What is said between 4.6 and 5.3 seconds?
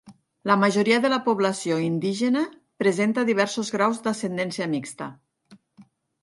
mixta.